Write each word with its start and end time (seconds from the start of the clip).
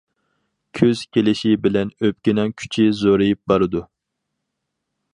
كۈز 0.79 1.01
كېلىشى 1.17 1.51
بىلەن 1.67 1.93
ئۆپكىنىڭ 2.07 2.57
كۈچى 2.63 2.89
زورىيىپ 3.03 3.43
بارىدۇ. 3.53 3.87